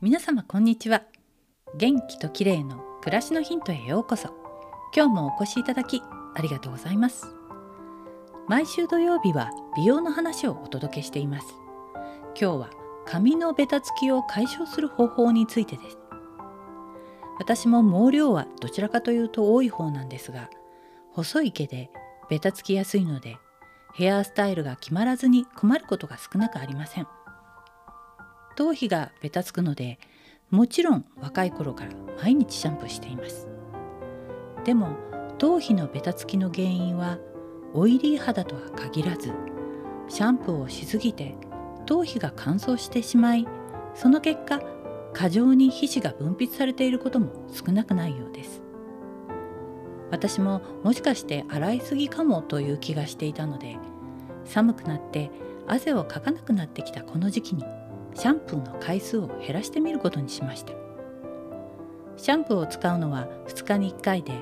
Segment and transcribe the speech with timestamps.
[0.00, 1.02] 皆様こんにちは。
[1.76, 4.28] 元気と綺麗の暮らしのヒントへようこそ。
[4.94, 6.00] 今日もお越しいただき
[6.36, 7.26] ありがとうございます。
[8.46, 11.48] 毎週土曜日は美容の話をお届けしています。
[12.40, 12.70] 今日は
[13.06, 15.98] 髪のベタつきを解消する方法についてです。
[17.40, 20.48] 私も毛量はどちらかというと多い方なんですが
[21.10, 21.90] 細い毛で
[22.30, 23.36] ベタつきやすいので
[23.94, 27.08] ヘアスタイルが決まらずに困ることが少なくありません。
[28.58, 30.00] 頭皮がベタつくので
[30.50, 33.46] もちろん若い頃から毎日シャンプーしています。
[34.64, 34.96] でも
[35.38, 37.20] 頭皮のベタつきの原因は
[37.72, 39.32] オイリー肌とは限らず
[40.08, 41.36] シャンプーをしすぎて
[41.86, 43.46] 頭皮が乾燥してしまい
[43.94, 44.60] その結果
[45.12, 48.60] 過剰に皮脂が分泌されていることも少なくないようです。
[50.10, 53.76] 私ももしかして洗いすぎかもという気がしていたので
[54.44, 55.30] 寒くなって
[55.68, 57.64] 汗をかかなくなってきたこの時期に
[58.18, 60.72] シャンプーの回数を減らしてみることにしました。
[62.16, 64.32] シャンプーを使うのは2日に1回で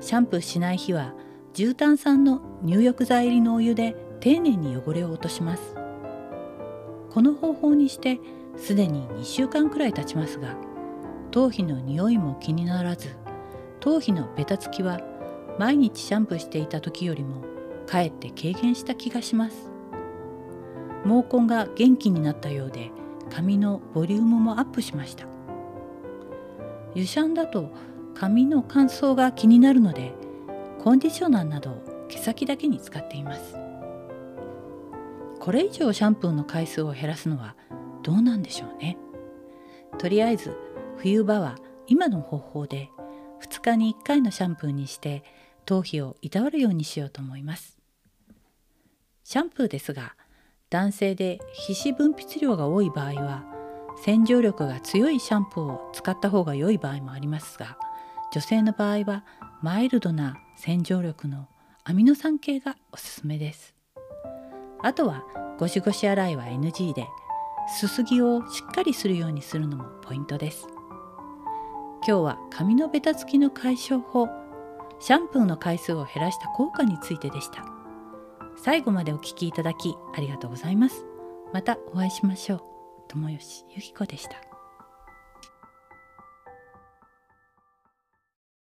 [0.00, 1.12] シャンプーしない日は
[1.52, 5.74] 重炭酸の入浴剤入りのお湯で丁寧に汚れを落とします。
[7.10, 8.20] この方法にして
[8.56, 10.54] すでに2週間くらい経ちますが
[11.32, 13.08] 頭皮の匂いも気にならず
[13.80, 15.00] 頭皮のベタつきは
[15.58, 17.42] 毎日シャンプーしていた時よりも
[17.88, 19.72] かえって軽減した気がします。
[21.02, 22.92] 毛根が元気になったようで
[23.30, 25.26] 髪のボリュームもアップしました。
[26.94, 27.70] 湯シャンだと
[28.14, 30.14] 髪の乾燥が気になるので
[30.82, 33.56] コンディショナーなどを毛先だけに使っています。
[35.40, 37.54] これ以上シャンプーの回数を減らすのは
[38.02, 38.96] どうなんでしょうね。
[39.98, 40.56] とりあえず
[40.96, 42.90] 冬場は今の方法で
[43.42, 45.22] 2日に1回のシャンプーにして
[45.64, 47.78] 頭皮をいたわるようにしようと思います。
[49.24, 50.14] シャンプーですが
[50.68, 53.44] 男性で皮脂分泌量が多い場合は
[54.02, 57.78] 洗浄力が強いシャンプーを使った方が良い場合もありますが
[58.32, 59.24] 女性の場合は
[59.62, 61.46] マイルドな洗浄力の
[61.84, 63.74] アミノ酸系がおすすめです。
[64.82, 65.24] あとは
[65.58, 67.06] ゴシゴシ洗いは NG で
[67.68, 70.66] すすぎをしっかりするようにするのもポイントです。
[72.06, 74.28] 今日は髪のベタつきの解消法
[74.98, 77.75] シャンプーの回数を減らした効果についてでした。
[78.66, 81.06] 最後までお聞きいただきありがとうございます。
[81.52, 82.62] またお会いしましょう。
[83.06, 84.55] 友吉ゆき子でした。